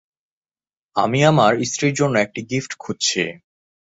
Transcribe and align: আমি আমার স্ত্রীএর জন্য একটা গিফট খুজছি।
আমি 0.95 1.19
আমার 1.25 1.51
স্ত্রীএর 1.63 1.97
জন্য 1.99 2.15
একটা 2.19 2.39
গিফট 2.49 2.71
খুজছি। 2.79 3.23